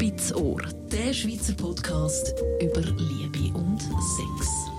Spitzohr, 0.00 0.62
der 0.92 1.12
Schweizer 1.12 1.54
Podcast 1.54 2.32
über 2.62 2.82
Liebe 2.82 3.52
und 3.58 3.80
Sex. 3.80 4.70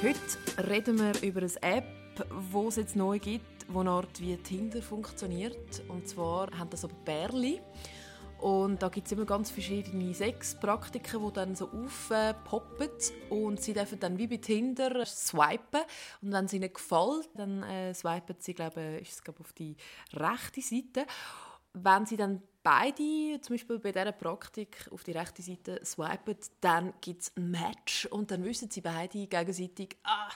Heute 0.00 0.68
reden 0.70 1.00
wir 1.00 1.20
über 1.28 1.40
eine 1.40 1.62
App, 1.62 1.84
die 2.30 2.68
es 2.68 2.76
jetzt 2.76 2.94
neu 2.94 3.18
gibt, 3.18 3.66
die 3.68 3.76
eine 3.76 3.90
Art 3.90 4.20
wie 4.20 4.36
Tinder 4.36 4.80
funktioniert. 4.80 5.82
Und 5.88 6.06
zwar 6.06 6.56
haben 6.56 6.70
das 6.70 6.84
aber 6.84 6.94
Bärli. 7.04 7.60
Und 8.38 8.80
da 8.80 8.88
gibt 8.88 9.08
es 9.08 9.12
immer 9.12 9.24
ganz 9.24 9.50
verschiedene 9.50 10.14
Sexpraktiken, 10.14 11.26
die 11.26 11.32
dann 11.32 11.56
so 11.56 11.70
aufpoppen. 11.70 12.88
Und 13.30 13.60
sie 13.60 13.72
dürfen 13.72 13.98
dann 13.98 14.16
wie 14.16 14.28
bei 14.28 14.36
Tinder 14.36 15.04
swipen. 15.06 15.80
Und 16.20 16.30
wenn 16.30 16.44
es 16.44 16.52
ihnen 16.52 16.72
gefällt, 16.72 17.28
dann 17.34 17.64
äh, 17.64 17.92
swipen 17.94 18.36
sie, 18.38 18.54
glaube 18.54 18.98
ich, 19.02 19.08
ist 19.08 19.28
auf 19.28 19.52
die 19.54 19.74
rechte 20.12 20.60
Seite. 20.60 21.04
Wenn 21.74 22.06
sie 22.06 22.16
dann 22.16 22.42
beide, 22.62 23.40
zum 23.40 23.54
Beispiel 23.54 23.78
bei 23.78 23.92
dieser 23.92 24.12
Praktik, 24.12 24.88
auf 24.90 25.04
die 25.04 25.12
rechte 25.12 25.42
Seite 25.42 25.80
swipen, 25.84 26.36
dann 26.60 26.94
gibt 27.00 27.22
es 27.22 27.32
ein 27.36 27.50
Match. 27.50 28.06
Und 28.06 28.30
dann 28.30 28.44
wissen 28.44 28.70
sie 28.70 28.80
beide 28.80 29.26
gegenseitig, 29.26 29.96
ah, 30.04 30.30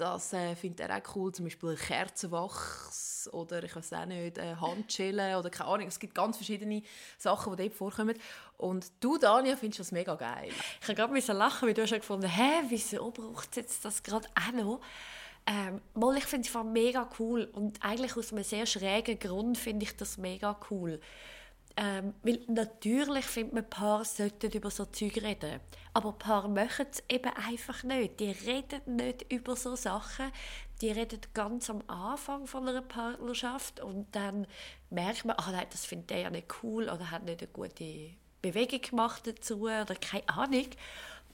das 0.00 0.32
äh, 0.32 0.56
findet 0.56 0.80
er 0.80 0.96
auch 0.96 1.14
cool, 1.14 1.32
zum 1.32 1.44
Beispiel 1.44 1.76
Kerzenwachs 1.76 3.28
oder 3.32 3.62
ich 3.62 3.76
weiß 3.76 3.92
auch 3.92 4.06
nicht, 4.06 4.38
äh, 4.38 4.56
Handschellen 4.56 5.36
oder 5.36 5.50
keine 5.50 5.68
Ahnung. 5.68 5.88
Es 5.88 5.98
gibt 5.98 6.14
ganz 6.14 6.36
verschiedene 6.36 6.82
Sachen, 7.18 7.54
die 7.54 7.64
dort 7.64 7.74
vorkommen. 7.74 8.18
Und 8.56 8.90
du, 9.00 9.18
Dania, 9.18 9.56
findest 9.56 9.80
das 9.80 9.92
mega 9.92 10.14
geil. 10.14 10.50
Ich 10.80 10.88
habe 10.88 10.94
gerade 10.94 11.32
lachen, 11.32 11.68
weil 11.68 11.74
du 11.74 11.82
hast 11.82 11.92
gefunden, 11.92 12.28
hä, 12.28 12.62
wieso 12.68 13.10
braucht 13.10 13.50
es 13.50 13.56
jetzt 13.56 13.84
das 13.84 14.02
gerade 14.02 14.26
auch 14.34 14.52
noch? 14.52 14.80
Ähm, 15.46 15.80
ich 16.16 16.24
finde 16.24 16.48
es 16.48 16.64
mega 16.64 17.08
cool 17.18 17.44
und 17.52 17.82
eigentlich 17.84 18.16
aus 18.16 18.32
einem 18.32 18.44
sehr 18.44 18.66
schrägen 18.66 19.18
Grund 19.18 19.58
finde 19.58 19.84
ich 19.84 19.96
das 19.96 20.16
mega 20.16 20.58
cool. 20.70 21.00
Ähm, 21.76 22.14
weil 22.22 22.40
natürlich 22.48 23.24
findet 23.24 23.54
man, 23.54 23.70
Paare 23.70 24.04
sollten 24.04 24.50
über 24.52 24.70
so 24.70 24.84
Zeug 24.86 25.16
reden. 25.22 25.60
Aber 25.94 26.12
Paare 26.12 26.48
machen 26.48 26.86
es 26.90 27.02
eben 27.08 27.32
einfach 27.34 27.82
nicht. 27.82 28.20
Die 28.20 28.30
reden 28.30 28.96
nicht 28.96 29.32
über 29.32 29.56
so 29.56 29.76
Sachen. 29.76 30.30
Die 30.80 30.90
reden 30.90 31.20
ganz 31.34 31.70
am 31.70 31.82
Anfang 31.88 32.46
von 32.46 32.68
einer 32.68 32.82
Partnerschaft 32.82 33.80
und 33.80 34.06
dann 34.12 34.46
merkt 34.88 35.24
man, 35.24 35.36
ach 35.38 35.52
nein, 35.52 35.66
das 35.70 35.84
findet 35.84 36.10
der 36.10 36.18
ja 36.20 36.30
nicht 36.30 36.48
cool 36.62 36.84
oder 36.84 37.10
hat 37.10 37.24
nicht 37.24 37.40
eine 37.42 37.50
gute 37.50 38.10
Bewegung 38.40 38.80
gemacht 38.80 39.26
dazu 39.26 39.62
oder 39.62 39.94
keine 39.94 40.28
Ahnung. 40.28 40.66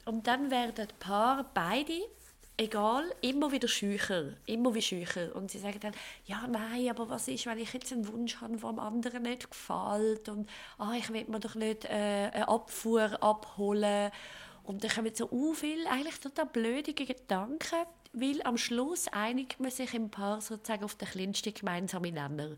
Und 0.05 0.27
dann 0.27 0.51
werden 0.51 0.89
Paare 0.99 1.47
beide 1.55 2.01
egal, 2.57 3.05
immer 3.21 3.53
wieder 3.53 3.69
schücher, 3.69 4.33
immer 4.47 4.75
wie 4.75 4.83
schücher. 4.83 5.35
Und 5.35 5.51
sie 5.51 5.59
sagen 5.59 5.81
dann, 5.81 5.93
ja, 6.25 6.47
nein, 6.47 6.89
aber 6.91 7.09
was 7.09 7.29
ist, 7.29 7.47
wenn 7.47 7.59
ich 7.59 7.73
jetzt 7.73 7.93
einen 7.93 8.09
Wunsch 8.09 8.41
habe, 8.41 8.57
der 8.57 8.71
dem 8.71 8.79
anderen 8.79 9.23
nicht 9.23 9.51
gefällt 9.51 10.29
und 10.29 10.49
ah, 10.79 10.93
ich 10.97 11.13
will 11.13 11.25
mir 11.29 11.41
doch 11.41 11.55
nicht 11.55 11.85
äh, 11.85 12.31
eine 12.33 12.49
Abfuhr 12.49 13.23
abholen. 13.23 14.11
Und 14.65 14.83
dann 14.83 14.91
kommen 14.91 15.15
so 15.15 15.31
uh, 15.31 15.55
viele 15.55 15.89
eigentlich 15.89 16.19
total 16.19 16.47
blöde 16.47 16.93
Gedanken, 16.93 17.87
weil 18.13 18.43
am 18.43 18.57
Schluss 18.57 19.07
einigt 19.09 19.61
man 19.61 19.71
sich 19.71 19.95
im 19.95 20.11
Paar 20.11 20.41
sozusagen 20.41 20.85
auf 20.85 20.97
den 20.97 21.09
kleinsten 21.09 21.55
gemeinsamen 21.55 22.15
Nenner. 22.15 22.57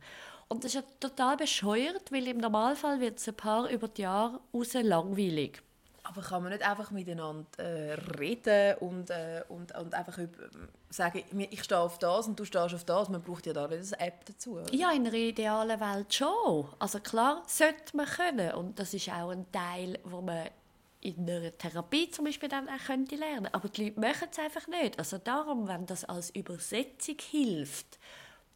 Und 0.49 0.65
das 0.65 0.75
ist 0.75 0.83
ja 0.83 0.91
total 1.01 1.37
bescheuert, 1.37 2.11
weil 2.11 2.27
im 2.27 2.39
Normalfall 2.39 3.01
wird 3.01 3.27
ein 3.27 3.35
Paar 3.35 3.69
über 3.69 3.89
die 3.89 4.03
Jahre 4.03 4.41
raus 4.55 4.73
langweilig. 4.73 5.63
Aber 6.09 6.23
kann 6.23 6.43
man 6.43 6.53
nicht 6.53 6.67
einfach 6.67 6.91
miteinander 6.91 7.47
äh, 7.59 7.93
reden 8.19 8.79
und, 8.79 9.11
äh, 9.11 9.43
und, 9.49 9.77
und 9.77 9.93
einfach 9.93 10.19
sagen, 10.89 11.23
ich 11.51 11.63
stehe 11.63 11.81
auf 11.81 11.99
das 11.99 12.27
und 12.27 12.41
du 12.41 12.47
stehst 12.47 12.75
auf 12.75 12.85
das? 12.85 13.11
Man 13.11 13.23
braucht 13.23 13.45
ja 13.45 13.53
da 13.53 13.69
nicht 13.69 13.93
eine 13.93 14.07
App 14.07 14.25
dazu. 14.25 14.55
Oder? 14.55 14.73
Ja, 14.75 14.91
in 14.93 15.07
einer 15.07 15.15
idealen 15.15 15.79
Welt 15.79 16.15
schon. 16.15 16.67
Also 16.79 17.01
klar, 17.01 17.43
sollte 17.47 17.95
man 17.95 18.07
können. 18.07 18.53
Und 18.55 18.79
das 18.79 18.95
ist 18.95 19.11
auch 19.11 19.29
ein 19.29 19.53
Teil, 19.53 19.99
wo 20.05 20.23
man 20.23 20.49
in 21.03 21.29
einer 21.29 21.57
Therapie 21.59 22.11
zum 22.11 22.25
Beispiel 22.25 22.49
dann 22.49 22.71
auch 22.71 22.87
könnte 22.87 23.17
lernen. 23.17 23.49
Aber 23.53 23.69
die 23.69 23.85
Leute 23.85 24.01
machen 24.01 24.29
es 24.31 24.39
einfach 24.39 24.67
nicht. 24.67 24.99
Also 24.99 25.19
darum, 25.19 25.69
wenn 25.69 25.85
das 25.85 26.07
als 26.07 26.31
Übersetzung 26.31 27.17
hilft 27.21 27.99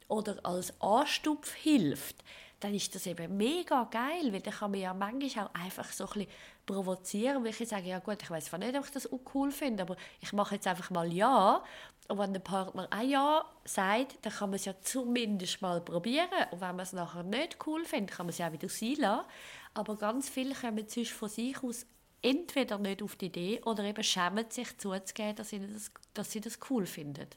oder 0.09 0.39
als 0.43 0.73
Anstupf 0.81 1.53
hilft, 1.53 2.17
dann 2.63 2.75
ist 2.75 2.95
das 2.95 3.07
eben 3.07 3.37
mega 3.37 3.85
geil, 3.85 4.33
weil 4.33 4.41
dann 4.41 4.55
kann 4.55 4.71
man 4.71 4.81
ja 4.81 4.95
manchmal 4.95 5.47
auch 5.47 5.55
einfach 5.55 5.91
so 5.91 6.05
ein 6.05 6.11
bisschen 6.13 6.31
provozieren, 6.65 7.43
weil 7.43 7.51
ich 7.51 7.69
sage, 7.69 7.89
ja 7.89 7.99
gut, 7.99 8.23
ich 8.23 8.31
weiß 8.31 8.53
nicht, 8.53 8.77
ob 8.79 8.85
ich 8.85 8.91
das 8.93 9.11
auch 9.11 9.21
cool 9.35 9.51
finde, 9.51 9.83
aber 9.83 9.97
ich 10.21 10.33
mache 10.33 10.55
jetzt 10.55 10.67
einfach 10.67 10.91
mal 10.91 11.13
Ja. 11.13 11.63
Und 12.09 12.19
wenn 12.19 12.33
der 12.33 12.41
Partner 12.41 12.89
ein 12.91 13.09
Ja 13.09 13.45
sagt, 13.65 14.19
dann 14.23 14.33
kann 14.33 14.51
man 14.51 14.57
es 14.57 14.65
ja 14.65 14.75
zumindest 14.81 15.63
mal 15.63 15.81
probieren. 15.81 16.29
Und 16.51 16.61
wenn 16.61 16.77
man 16.77 16.81
es 16.81 16.93
nachher 16.93 17.23
nicht 17.23 17.59
cool 17.67 17.85
findet, 17.85 18.17
kann 18.17 18.27
man 18.27 18.31
es 18.31 18.39
ja 18.39 18.49
auch 18.49 18.53
wieder 18.53 18.69
sein 18.69 18.97
lassen. 18.99 19.27
Aber 19.75 19.97
ganz 19.97 20.29
viele 20.29 20.55
kommen 20.55 20.87
sonst 20.87 21.13
von 21.13 21.29
sich 21.29 21.63
aus 21.63 21.87
entweder 22.21 22.79
nicht 22.79 23.03
auf 23.03 23.17
die 23.17 23.27
Idee 23.27 23.61
oder 23.65 23.85
eben 23.85 24.05
schämen 24.05 24.51
sich 24.51 24.77
zuzugeben, 24.79 25.37
dass 25.37 25.51
sie 25.51 25.61
das, 25.61 25.91
dass 26.15 26.31
sie 26.31 26.41
das 26.41 26.59
cool 26.71 26.87
finden. 26.87 27.29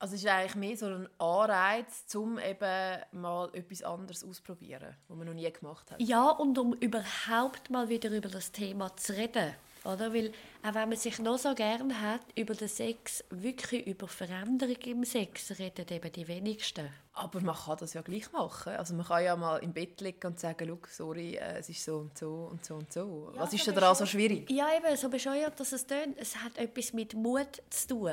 Also 0.00 0.14
es 0.14 0.22
ist 0.22 0.30
eigentlich 0.30 0.54
mehr 0.54 0.76
so 0.78 0.86
ein 0.86 1.08
Anreiz, 1.18 2.06
um 2.14 2.38
eben 2.38 3.02
mal 3.12 3.50
etwas 3.52 3.82
anderes 3.82 4.24
auszuprobieren, 4.24 4.96
was 5.06 5.16
man 5.16 5.26
noch 5.26 5.34
nie 5.34 5.52
gemacht 5.52 5.90
hat. 5.90 6.00
Ja, 6.00 6.30
und 6.30 6.58
um 6.58 6.72
überhaupt 6.72 7.68
mal 7.68 7.90
wieder 7.90 8.10
über 8.10 8.30
das 8.30 8.50
Thema 8.50 8.96
zu 8.96 9.12
reden. 9.14 9.52
Oder? 9.84 10.14
Weil 10.14 10.32
auch 10.62 10.74
wenn 10.74 10.88
man 10.88 10.96
sich 10.96 11.18
noch 11.18 11.36
so 11.36 11.54
gerne 11.54 12.00
hat, 12.00 12.22
über 12.34 12.54
den 12.54 12.68
Sex, 12.68 13.22
wirklich 13.28 13.86
über 13.86 14.08
Veränderung 14.08 14.76
im 14.86 15.04
Sex 15.04 15.58
reden 15.58 15.86
eben 15.90 16.12
die 16.12 16.28
wenigsten. 16.28 16.88
Aber 17.12 17.40
man 17.42 17.54
kann 17.54 17.76
das 17.78 17.92
ja 17.92 18.00
gleich 18.00 18.32
machen. 18.32 18.72
Also 18.72 18.94
man 18.94 19.04
kann 19.04 19.22
ja 19.22 19.36
mal 19.36 19.58
im 19.58 19.74
Bett 19.74 20.00
liegen 20.00 20.26
und 20.26 20.40
sagen, 20.40 20.78
sorry, 20.88 21.34
äh, 21.34 21.58
es 21.58 21.68
ist 21.68 21.84
so 21.84 21.98
und 21.98 22.16
so 22.16 22.48
und 22.50 22.64
so 22.64 22.74
und 22.76 22.90
so. 22.90 23.32
Ja, 23.34 23.42
Was 23.42 23.52
ist 23.52 23.68
daran 23.68 23.94
so 23.94 24.06
schwierig? 24.06 24.50
Ja, 24.50 24.68
eben, 24.74 24.96
so 24.96 25.10
bescheuert, 25.10 25.60
dass 25.60 25.72
es 25.72 25.86
tönt. 25.86 26.16
Es 26.18 26.36
hat 26.36 26.56
etwas 26.56 26.94
mit 26.94 27.12
Mut 27.12 27.62
zu 27.68 27.88
tun. 27.88 28.12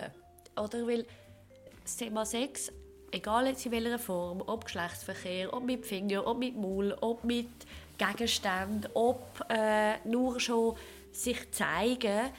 Oder? 0.57 0.85
Weil 0.85 1.05
das 1.87 1.95
Thema 1.95 2.25
Sex, 2.25 2.69
egal 3.11 3.47
jetzt 3.47 3.65
in 3.65 3.71
welcher 3.71 3.97
Form, 3.97 4.43
ob 4.45 4.65
Geschlechtsverkehr, 4.65 5.53
ob 5.53 5.63
mit 5.63 5.85
Finger, 5.85 6.27
ob 6.27 6.37
mit 6.37 6.57
Maul, 6.57 6.93
ob 6.99 7.23
mit 7.23 7.47
Gegenständen, 7.97 8.91
ob 8.93 9.41
äh, 9.47 9.95
nur 10.05 10.37
schon 10.41 10.75
sich 11.13 11.49
zeigen, 11.51 12.29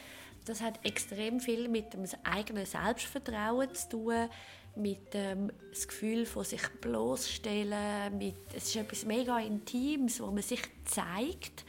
das 0.44 0.60
hat 0.60 0.84
extrem 0.84 1.40
viel 1.40 1.66
mit 1.68 1.94
dem 1.94 2.04
eigenen 2.24 2.66
Selbstvertrauen 2.66 3.74
zu 3.74 3.88
tun, 3.88 4.28
mit 4.76 5.14
dem 5.14 5.50
das 5.70 5.88
Gefühl 5.88 6.26
von 6.26 6.44
sich 6.44 6.68
bloßstellen, 6.82 8.18
mit 8.18 8.36
es 8.54 8.64
ist 8.64 8.76
etwas 8.76 9.06
mega 9.06 9.38
Intimes, 9.38 10.20
wo 10.20 10.26
man 10.26 10.42
sich 10.42 10.60
zeigt 10.84 11.64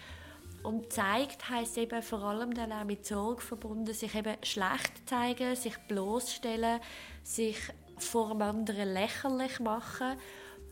und 0.64 0.92
zeigt 0.92 1.50
heißt 1.50 1.78
eben 1.78 2.02
vor 2.02 2.24
allem 2.24 2.54
dann 2.54 2.72
auch 2.72 2.84
mit 2.84 3.06
Sorge 3.06 3.42
verbunden, 3.42 3.94
sich 3.94 4.14
eben 4.16 4.36
schlecht 4.44 5.08
zeigen, 5.08 5.56
sich 5.56 5.78
bloßstellen, 5.88 6.80
sich 7.24 7.58
vor 7.98 8.32
einem 8.32 8.42
anderen 8.42 8.94
lächerlich 8.94 9.60
machen. 9.60 10.18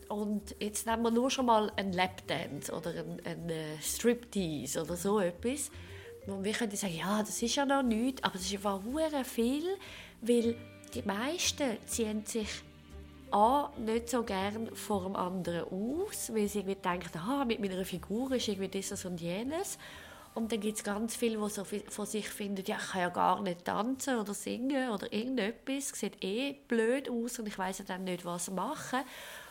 Und 0.08 0.56
jetzt 0.58 0.86
nehmen 0.86 1.02
wir 1.02 1.10
nur 1.10 1.30
schon 1.30 1.46
mal 1.46 1.70
einen 1.76 1.92
Lapdance 1.92 2.72
oder 2.72 2.90
einen, 2.90 3.20
einen 3.24 3.50
äh, 3.50 3.78
Striptease 3.82 4.82
oder 4.82 4.96
so 4.96 5.20
etwas. 5.20 5.70
Und 6.26 6.44
wir 6.44 6.52
können 6.52 6.74
sagen, 6.76 6.96
ja, 6.96 7.20
das 7.20 7.42
ist 7.42 7.56
ja 7.56 7.64
noch 7.64 7.82
nichts, 7.82 8.22
aber 8.22 8.34
es 8.34 8.42
ist 8.42 8.54
einfach 8.54 8.80
viel, 9.24 9.64
weil 10.20 10.56
die 10.94 11.02
meisten 11.02 11.76
ziehen 11.86 12.24
sich 12.24 12.48
A, 13.32 13.70
nicht 13.78 14.08
so 14.08 14.22
gern 14.22 14.74
vor 14.74 15.04
dem 15.04 15.16
anderen 15.16 15.64
aus, 15.64 16.32
weil 16.32 16.48
sie 16.48 16.60
irgendwie 16.60 16.76
denken, 16.76 17.18
aha, 17.18 17.44
mit 17.44 17.60
meiner 17.60 17.84
Figur 17.84 18.32
ist 18.32 18.48
irgendwie 18.48 18.68
dieses 18.68 19.04
und 19.04 19.20
jenes. 19.20 19.78
Und 20.34 20.52
dann 20.52 20.60
gibt 20.60 20.78
es 20.78 20.84
ganz 20.84 21.16
viele, 21.16 21.36
die 21.38 21.50
so 21.50 21.64
von 21.64 22.06
sich 22.06 22.28
finden, 22.28 22.64
ja, 22.66 22.76
ich 22.76 22.92
kann 22.92 23.00
ja 23.00 23.08
gar 23.08 23.42
nicht 23.42 23.64
tanzen 23.64 24.18
oder 24.18 24.34
singen 24.34 24.90
oder 24.90 25.12
irgendetwas, 25.12 25.88
sieht 25.88 26.22
eh 26.22 26.54
blöd 26.68 27.10
aus 27.10 27.38
und 27.38 27.48
ich 27.48 27.58
weiß 27.58 27.78
ja 27.78 27.84
dann 27.86 28.04
nicht, 28.04 28.24
was 28.24 28.50
machen. 28.50 29.00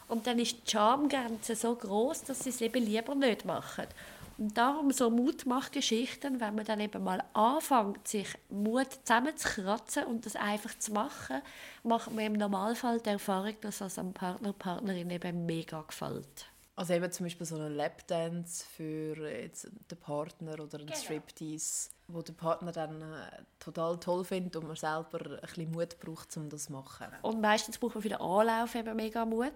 Und 0.08 0.28
dann 0.28 0.40
ist 0.40 0.56
die 0.66 0.72
Schamgrenze 0.72 1.56
so 1.56 1.76
groß, 1.76 2.24
dass 2.24 2.40
sie 2.40 2.50
es 2.50 2.62
eben 2.62 2.86
lieber 2.86 3.16
nicht 3.16 3.44
machen. 3.44 3.88
Und 4.38 4.56
darum 4.56 4.92
so 4.92 5.10
Mutmachgeschichten, 5.10 6.40
wenn 6.40 6.56
man 6.56 6.66
dann 6.66 6.80
eben 6.80 7.04
mal 7.04 7.24
anfängt, 7.34 8.08
sich 8.08 8.28
Mut 8.50 8.88
zusammenzukratzen 9.04 10.04
und 10.06 10.26
das 10.26 10.36
einfach 10.36 10.78
zu 10.78 10.94
machen, 10.94 11.42
macht 11.84 12.12
man 12.14 12.26
im 12.26 12.34
Normalfall 12.34 13.00
die 13.00 13.10
Erfahrung, 13.10 13.56
dass 13.62 13.82
es 13.82 13.98
einem 13.98 14.14
Partner, 14.14 14.54
Partnerin 14.54 15.10
eben 15.10 15.46
mega 15.46 15.82
gefällt. 15.82 16.46
Also 16.76 16.94
eben 16.94 17.12
zum 17.12 17.26
Beispiel 17.26 17.48
so 17.48 17.56
einen 17.56 17.76
Lapdance 17.76 18.64
für 18.64 19.28
jetzt 19.28 19.68
den 19.90 19.98
Partner 19.98 20.54
oder 20.60 20.78
einen 20.78 20.86
genau. 20.86 21.00
Striptease, 21.00 21.90
wo 22.08 22.22
der 22.22 22.34
Partner 22.34 22.72
dann 22.72 23.02
äh, 23.02 23.42
total 23.58 24.00
toll 24.00 24.24
findet 24.24 24.56
und 24.58 24.68
man 24.68 24.76
selber 24.76 25.20
ein 25.26 25.42
bisschen 25.42 25.72
Mut 25.72 26.00
braucht, 26.00 26.38
um 26.38 26.48
das 26.50 26.66
zu 26.66 26.74
machen. 26.74 27.08
Und 27.24 27.42
meistens 27.42 27.80
braucht 27.80 27.96
man 27.96 28.04
für 28.04 28.10
den 28.10 28.22
Anlauf 28.22 28.76
eben 28.76 28.96
mega 28.96 29.26
Mut 29.26 29.52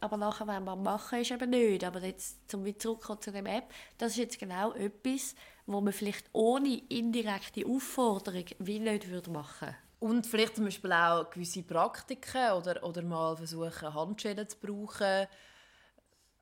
aber 0.00 0.16
nachher, 0.16 0.46
wenn 0.46 0.64
man 0.64 0.82
machen, 0.82 1.20
ist 1.20 1.30
eben 1.30 1.50
nicht. 1.50 1.84
Aber 1.84 2.00
jetzt, 2.02 2.50
zum 2.50 2.64
wieder 2.64 2.78
zurückkommen 2.78 3.20
zu 3.20 3.32
dem 3.32 3.46
App, 3.46 3.72
das 3.98 4.12
ist 4.12 4.18
jetzt 4.18 4.38
genau 4.38 4.72
etwas, 4.72 5.34
wo 5.66 5.80
man 5.80 5.92
vielleicht 5.92 6.28
ohne 6.32 6.82
indirekte 6.88 7.66
Aufforderung 7.66 8.44
wie 8.58 8.78
nicht 8.78 9.10
würde 9.10 9.30
machen 9.30 9.74
Und 10.00 10.26
vielleicht 10.26 10.56
zum 10.56 10.64
Beispiel 10.64 10.92
auch 10.92 11.30
gewisse 11.30 11.62
Praktiken 11.62 12.52
oder, 12.52 12.82
oder 12.82 13.02
mal 13.02 13.36
versuchen, 13.36 13.94
Handschellen 13.94 14.48
zu 14.48 14.56
brauchen. 14.58 15.26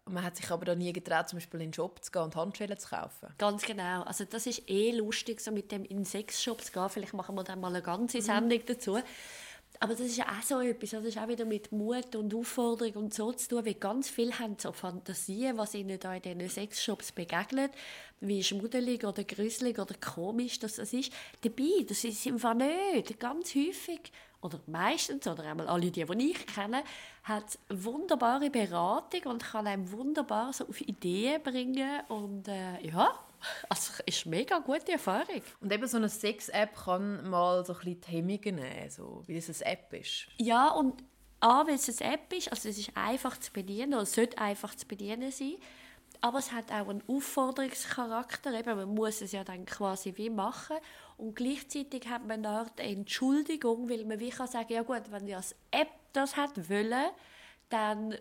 man 0.08 0.22
hat 0.22 0.36
sich 0.36 0.50
aber 0.50 0.64
da 0.64 0.74
nie 0.74 0.92
getraut, 0.92 1.28
zum 1.28 1.38
Beispiel 1.38 1.60
in 1.60 1.70
den 1.70 1.74
Shop 1.74 2.02
zu 2.04 2.12
gehen 2.12 2.22
und 2.22 2.36
Handschellen 2.36 2.78
zu 2.78 2.88
kaufen. 2.88 3.28
Ganz 3.38 3.64
genau. 3.64 4.02
Also 4.02 4.24
das 4.24 4.46
ist 4.46 4.68
eh 4.68 4.92
lustig, 4.92 5.40
so 5.40 5.50
mit 5.50 5.72
dem 5.72 5.84
in 5.84 6.04
Sexshop 6.04 6.62
zu 6.62 6.72
gehen. 6.72 6.88
Vielleicht 6.88 7.14
machen 7.14 7.34
wir 7.34 7.44
dann 7.44 7.60
mal 7.60 7.68
eine 7.68 7.82
ganze 7.82 8.22
Sendung 8.22 8.60
mhm. 8.60 8.66
dazu. 8.66 8.98
Aber 9.80 9.94
das 9.94 10.06
ist 10.06 10.20
auch 10.20 10.42
so 10.42 10.60
etwas, 10.60 10.90
das 10.90 11.04
ist 11.04 11.18
auch 11.18 11.28
wieder 11.28 11.44
mit 11.44 11.72
Mut 11.72 12.14
und 12.16 12.34
Aufforderung 12.34 13.04
und 13.04 13.14
so 13.14 13.32
zu 13.32 13.48
tun, 13.48 13.66
weil 13.66 13.74
ganz 13.74 14.08
viele 14.08 14.38
haben 14.38 14.56
so 14.58 14.72
Fantasien, 14.72 15.56
was 15.58 15.74
ihnen 15.74 15.98
da 15.98 16.14
in 16.14 16.22
diesen 16.22 16.48
Sexshops 16.48 17.12
begegnet, 17.12 17.72
wie 18.20 18.42
schmuddelig 18.42 19.04
oder 19.04 19.24
gruselig 19.24 19.78
oder 19.78 19.94
komisch 19.94 20.58
das 20.58 20.78
ist. 20.78 21.12
Dabei, 21.42 21.84
das 21.86 22.04
ist 22.04 22.26
einfach 22.26 22.54
nicht. 22.54 23.18
Ganz 23.20 23.54
häufig, 23.54 24.12
oder 24.42 24.60
meistens, 24.66 25.26
oder 25.26 25.44
einmal 25.44 25.68
alle 25.68 25.90
die, 25.90 26.04
die 26.04 26.30
ich 26.30 26.46
kenne, 26.46 26.82
hat 27.24 27.58
wunderbare 27.68 28.50
Beratung 28.50 29.32
und 29.32 29.42
kann 29.42 29.66
einem 29.66 29.90
wunderbar 29.90 30.52
so 30.52 30.66
auf 30.68 30.80
Ideen 30.80 31.42
bringen 31.42 32.00
und 32.08 32.48
äh, 32.48 32.80
ja, 32.86 33.12
also 33.68 34.02
ist 34.04 34.26
eine 34.26 34.36
mega 34.36 34.58
gute 34.58 34.92
Erfahrung. 34.92 35.42
Und 35.60 35.72
eben 35.72 35.86
so 35.86 35.96
eine 35.96 36.08
Sex-App 36.08 36.76
kann 36.84 37.28
mal 37.28 37.64
so 37.64 37.72
ein 37.74 37.78
bisschen 37.78 38.00
die 38.00 38.08
Hemmungen 38.08 38.56
nehmen, 38.56 38.90
so, 38.90 39.22
wie 39.26 39.36
es 39.36 39.62
eine 39.62 39.72
App 39.72 39.92
ist. 39.92 40.28
Ja, 40.38 40.70
und 40.70 41.02
A, 41.40 41.66
weil 41.66 41.74
es 41.74 42.00
eine 42.00 42.14
App 42.14 42.32
ist, 42.32 42.50
also 42.50 42.68
es 42.68 42.78
ist 42.78 42.90
einfach 42.94 43.38
zu 43.38 43.52
bedienen, 43.52 43.94
oder 43.94 44.02
es 44.02 44.14
sollte 44.14 44.38
einfach 44.38 44.74
zu 44.74 44.86
bedienen 44.86 45.30
sein, 45.30 45.56
aber 46.22 46.38
es 46.38 46.50
hat 46.52 46.72
auch 46.72 46.88
einen 46.88 47.02
Aufforderungscharakter, 47.06 48.58
eben, 48.58 48.76
man 48.76 48.94
muss 48.94 49.20
es 49.20 49.32
ja 49.32 49.44
dann 49.44 49.66
quasi 49.66 50.14
wie 50.16 50.30
machen 50.30 50.76
und 51.18 51.36
gleichzeitig 51.36 52.08
hat 52.08 52.26
man 52.26 52.44
eine 52.44 52.48
Art 52.48 52.80
Entschuldigung, 52.80 53.90
weil 53.90 54.04
man 54.06 54.18
wie 54.18 54.30
kann 54.30 54.48
sagen, 54.48 54.72
ja 54.72 54.82
gut, 54.82 55.02
wenn 55.10 55.26
die 55.26 55.34
als 55.34 55.54
App 55.70 55.88
das 56.14 56.36
hat 56.36 56.70
wollen, 56.70 57.10
dann 57.68 58.16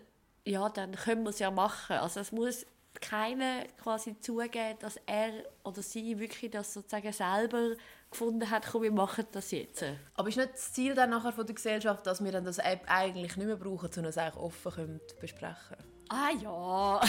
ja, 0.46 0.68
dann 0.68 0.92
können 0.92 1.24
wir 1.24 1.30
es 1.30 1.40
ja 1.40 1.50
machen. 1.50 1.96
Also 1.96 2.20
es 2.20 2.30
muss 2.30 2.66
keiner 3.00 3.64
quasi 3.82 4.18
zugeben, 4.20 4.78
dass 4.80 4.98
er 5.06 5.30
oder 5.64 5.82
sie 5.82 6.18
wirklich 6.18 6.50
das 6.50 6.72
sozusagen 6.72 7.12
selber 7.12 7.72
gefunden 8.10 8.48
hat, 8.50 8.66
komm, 8.70 8.82
wir 8.82 8.92
machen 8.92 9.26
das 9.32 9.50
jetzt. 9.50 9.84
Aber 10.14 10.28
ist 10.28 10.36
nicht 10.36 10.52
das 10.52 10.72
Ziel 10.72 10.94
dann 10.94 11.10
nachher 11.10 11.32
von 11.32 11.46
der 11.46 11.54
Gesellschaft, 11.54 12.06
dass 12.06 12.22
wir 12.22 12.32
dann 12.32 12.44
das 12.44 12.58
App 12.58 12.82
eigentlich 12.86 13.36
nicht 13.36 13.46
mehr 13.46 13.56
brauchen, 13.56 13.90
sondern 13.92 14.10
es 14.10 14.18
auch 14.18 14.36
offen 14.36 14.72
können 14.72 15.00
besprechen 15.20 15.76
Ah 16.08 16.30
ja, 16.40 17.00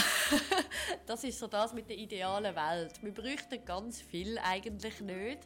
das 1.06 1.24
ist 1.24 1.38
so 1.38 1.45
das 1.45 1.72
mit 1.74 1.88
der 1.88 1.98
idealen 1.98 2.56
Welt. 2.56 2.94
Wir 3.04 3.13
bräuchten 3.13 3.63
ganz 3.63 4.01
viel 4.01 4.40
eigentlich 4.40 5.01
nicht. 5.01 5.40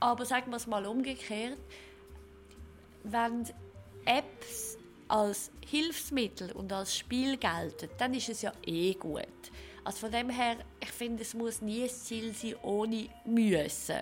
Aber 0.00 0.26
sagen 0.26 0.50
wir 0.50 0.56
es 0.56 0.66
mal 0.66 0.84
umgekehrt, 0.84 1.56
wenn 3.04 3.46
Apps 4.04 4.76
als 5.08 5.50
Hilfsmittel 5.66 6.52
und 6.52 6.72
als 6.72 6.96
Spiel 6.96 7.36
gelten, 7.36 7.88
dann 7.98 8.12
ist 8.12 8.28
es 8.28 8.42
ja 8.42 8.52
eh 8.66 8.94
gut. 8.94 9.22
Also 9.84 9.98
von 9.98 10.10
dem 10.10 10.30
her, 10.30 10.56
ich 10.80 10.90
finde, 10.90 11.22
es 11.22 11.34
muss 11.34 11.60
nie 11.60 11.84
ein 11.84 11.90
Ziel 11.90 12.34
sein, 12.34 12.54
ohne 12.62 13.08
müssen. 13.24 14.00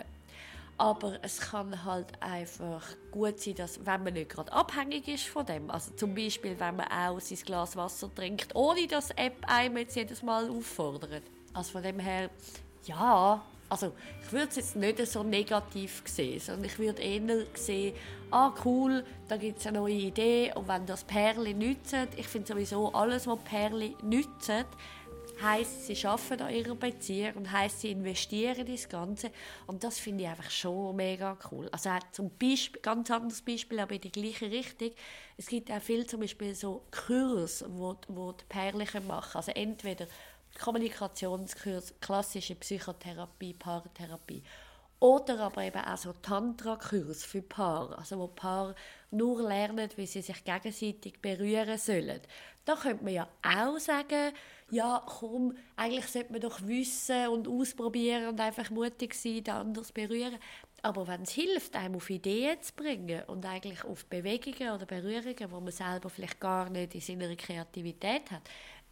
Aber 0.79 1.19
es 1.23 1.40
kann 1.40 1.84
halt 1.84 2.06
einfach 2.20 2.84
gut 3.11 3.38
sein, 3.40 3.56
dass, 3.56 3.84
wenn 3.84 4.05
man 4.05 4.14
nicht 4.14 4.31
gerade 4.31 4.52
abhängig 4.52 5.06
ist 5.08 5.26
von 5.26 5.44
dem, 5.44 5.70
also 5.70 5.93
zum 5.93 6.14
Beispiel, 6.14 6.58
wenn 6.58 6.76
man 6.76 6.87
auch 6.87 7.20
sein 7.20 7.38
Glas 7.44 7.76
Wasser 7.76 8.12
trinkt, 8.14 8.55
ohne 8.55 8.87
dass 8.87 9.11
App 9.11 9.37
einem 9.46 9.76
jetzt 9.76 9.96
jedes 9.96 10.23
Mal 10.23 10.49
auffordert. 10.49 11.23
Also 11.52 11.73
von 11.73 11.82
dem 11.82 11.99
her, 11.99 12.31
ja, 12.85 13.43
also 13.69 13.93
ich 14.23 14.32
würde 14.32 14.49
es 14.49 14.56
jetzt 14.56 14.76
nicht 14.76 15.06
so 15.06 15.23
negativ 15.23 16.02
sehen, 16.05 16.40
sondern 16.40 16.64
ich 16.64 16.78
würde 16.78 17.00
eher 17.00 17.46
sehen, 17.55 17.94
ah 18.31 18.52
cool, 18.64 19.05
da 19.28 19.37
gibt 19.37 19.61
es 19.61 19.67
eine 19.67 19.78
neue 19.78 19.94
Idee 19.94 20.52
und 20.55 20.69
wenn 20.69 20.85
das 20.87 21.05
Perli 21.05 21.55
nützt, 21.55 21.96
ich 22.17 22.28
finde 22.28 22.49
sowieso 22.49 22.93
alles, 22.93 23.26
was 23.26 23.38
Perli 23.44 23.96
nützt, 24.02 24.50
heißt, 25.42 25.86
sie 25.86 26.06
arbeiten 26.06 26.42
an 26.42 26.54
ihrer 26.54 26.74
Beziehung 26.74 27.34
und 27.34 27.52
heißt, 27.52 27.80
sie 27.80 27.90
investieren 27.90 28.56
in 28.56 28.66
das 28.66 28.88
Ganze. 28.88 29.30
Und 29.66 29.82
das 29.84 29.98
finde 29.98 30.24
ich 30.24 30.30
einfach 30.30 30.50
schon 30.50 30.96
mega 30.96 31.36
cool. 31.50 31.68
Also 31.70 31.90
zum 32.12 32.30
Beispiel, 32.38 32.80
ganz 32.80 33.10
anderes 33.10 33.42
Beispiel, 33.42 33.80
aber 33.80 33.94
in 33.94 34.00
die 34.00 34.12
gleiche 34.12 34.50
Richtung. 34.50 34.90
Es 35.36 35.46
gibt 35.46 35.70
auch 35.70 35.82
viel 35.82 36.06
zum 36.06 36.20
Beispiel 36.20 36.54
so 36.54 36.84
Kurs, 36.90 37.64
wo, 37.68 37.96
wo 38.08 38.32
die 38.32 38.44
Pärchen 38.48 39.06
machen. 39.06 39.36
Also 39.36 39.52
entweder 39.52 40.06
Kommunikationskurs, 40.60 41.94
klassische 42.00 42.54
Psychotherapie, 42.54 43.54
Paartherapie. 43.54 44.42
Oder 45.02 45.40
aber 45.40 45.64
eben 45.64 45.84
auch 45.84 45.98
so 45.98 46.12
Tantra-Kurs 46.12 47.24
für 47.24 47.42
Paare, 47.42 47.98
also 47.98 48.20
wo 48.20 48.28
Paare 48.28 48.76
nur 49.10 49.42
lernen, 49.42 49.90
wie 49.96 50.06
sie 50.06 50.22
sich 50.22 50.44
gegenseitig 50.44 51.20
berühren 51.20 51.76
sollen. 51.76 52.20
Da 52.64 52.76
könnte 52.76 53.05
man 53.05 53.12
ja 53.12 53.29
auch 53.43 53.79
sagen, 53.79 54.32
ja, 54.70 55.03
komm, 55.05 55.56
eigentlich 55.76 56.06
sollte 56.06 56.32
man 56.32 56.41
doch 56.41 56.61
wissen 56.62 57.29
und 57.29 57.49
ausprobieren 57.49 58.29
und 58.29 58.41
einfach 58.41 58.70
mutig 58.70 59.14
sein, 59.14 59.44
den 59.44 59.55
anderen 59.55 59.85
zu 59.85 59.93
berühren. 59.93 60.38
Aber 60.82 61.06
wenn 61.06 61.23
es 61.23 61.31
hilft, 61.31 61.76
einem 61.76 61.97
auf 61.97 62.11
Ideen 62.11 62.61
zu 62.62 62.73
bringen 62.75 63.23
und 63.26 63.47
eigentlich 63.47 63.85
auf 63.85 64.06
Bewegungen 64.06 64.73
oder 64.73 64.87
Berührungen, 64.87 65.50
wo 65.50 65.61
man 65.61 65.73
selber 65.73 66.09
vielleicht 66.09 66.41
gar 66.41 66.70
nicht 66.70 66.94
in 66.94 67.00
seiner 67.00 67.37
Kreativität 67.37 68.31
hat, 68.31 68.43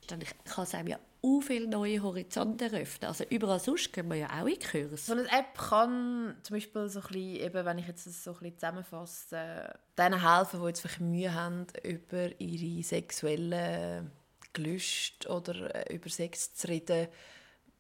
dann 0.06 0.20
kann 0.44 0.64
es 0.64 0.75
einem 0.75 0.88
ja 0.88 0.99
auch 1.23 1.41
viele 1.41 1.69
neue 1.69 2.02
Horizonte 2.02 2.67
eröffnen. 2.67 3.08
Also 3.08 3.25
überall 3.25 3.61
sonst 3.61 3.93
gehen 3.93 4.08
wir 4.08 4.17
ja 4.17 4.29
auch 4.41 4.47
in 4.47 4.58
Kurs. 4.58 5.06
So 5.06 5.12
eine 5.12 5.25
App 5.25 5.56
kann 5.56 6.37
zum 6.43 6.56
Beispiel 6.56 6.88
so 6.88 7.00
ein 7.00 7.06
bisschen, 7.06 7.37
eben, 7.37 7.64
wenn 7.64 7.79
ich 7.79 7.87
jetzt 7.87 8.06
das 8.06 8.25
so 8.25 8.32
ein 8.32 8.38
bisschen 8.38 8.58
zusammenfasse, 8.58 9.79
denen 9.99 10.37
helfen, 10.37 10.61
die 10.61 10.67
jetzt 10.67 10.81
vielleicht 10.81 11.00
Mühe 11.00 11.35
haben, 11.35 11.67
über 11.82 12.41
ihre 12.41 12.82
sexuellen 12.82 14.11
Gelüste 14.52 15.29
oder 15.29 15.75
äh, 15.75 15.94
über 15.94 16.08
Sex 16.08 16.55
zu 16.55 16.69
reden 16.69 17.08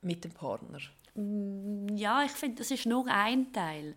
mit 0.02 0.24
dem 0.24 0.32
Partner? 0.32 0.78
Mm, 1.14 1.88
ja, 1.96 2.22
ich 2.24 2.32
finde, 2.32 2.56
das 2.56 2.70
ist 2.70 2.86
nur 2.86 3.06
ein 3.08 3.52
Teil. 3.52 3.94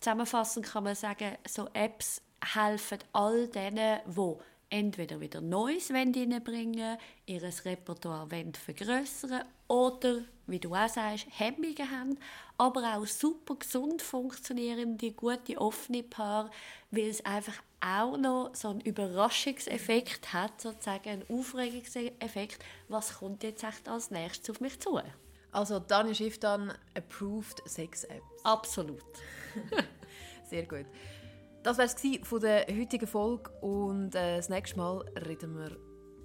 Zusammenfassend 0.00 0.66
kann 0.66 0.84
man 0.84 0.94
sagen, 0.94 1.36
so 1.48 1.68
Apps 1.72 2.20
helfen 2.54 2.98
all 3.12 3.48
denen, 3.48 4.00
die 4.06 4.36
entweder 4.76 5.20
wieder 5.20 5.40
Neues 5.40 5.90
reinbringen 5.90 6.98
ihr 7.24 7.42
Repertoire 7.64 8.28
vergrößern 8.52 9.44
oder, 9.68 10.18
wie 10.46 10.58
du 10.58 10.74
auch 10.74 10.88
sagst, 10.88 11.26
Hemmungen 11.30 11.90
haben, 11.90 12.18
aber 12.58 12.96
auch 12.96 13.06
super 13.06 13.56
gesund 13.56 14.02
funktionierende, 14.02 15.12
gute, 15.12 15.58
offene 15.58 16.02
Paare, 16.02 16.50
weil 16.90 17.08
es 17.08 17.24
einfach 17.24 17.54
auch 17.80 18.18
noch 18.18 18.54
so 18.54 18.68
einen 18.68 18.82
Überraschungseffekt 18.82 20.34
hat, 20.34 20.60
sozusagen 20.60 21.08
einen 21.08 21.30
Aufregungseffekt, 21.30 22.62
was 22.88 23.18
kommt 23.18 23.44
jetzt 23.44 23.64
echt 23.64 23.88
als 23.88 24.10
nächstes 24.10 24.50
auf 24.50 24.60
mich 24.60 24.78
zu. 24.78 25.00
Also 25.52 25.78
Dani 25.78 26.14
Schiff 26.14 26.38
dann 26.38 26.72
approved 26.94 27.62
Sex 27.66 28.04
Apps. 28.04 28.44
Absolut. 28.44 29.02
Sehr 30.50 30.64
gut. 30.64 30.86
Das 31.66 31.78
war 31.78 31.86
es 31.86 31.96
von 32.22 32.40
der 32.40 32.64
heutigen 32.68 33.08
Folge 33.08 33.50
und 33.60 34.14
äh, 34.14 34.36
das 34.36 34.48
nächste 34.48 34.76
Mal 34.76 35.04
reden 35.26 35.58
wir 35.58 35.76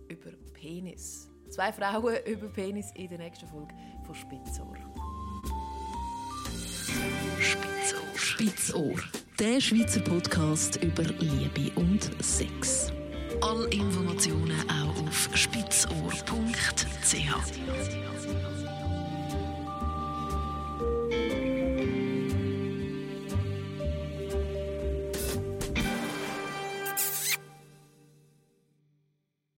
über 0.07 0.29
Penis. 0.53 1.31
Zwei 1.49 1.73
Frauen 1.73 2.15
über 2.27 2.47
Penis 2.47 2.91
in 2.93 3.09
der 3.09 3.17
nächsten 3.17 3.47
Folge 3.47 3.73
von 4.05 4.13
Spitzohr. 4.13 4.77
Spitzohr. 7.39 8.15
Spitzohr. 8.15 8.93
Der 9.39 9.59
Schweizer 9.59 10.01
Podcast 10.01 10.75
über 10.75 11.01
Liebe 11.01 11.71
und 11.73 12.11
Sex. 12.23 12.93
Alle 13.41 13.67
Informationen 13.69 14.63
auch 14.69 15.07
auf 15.07 15.29
spitzohr.ch. 15.33 15.91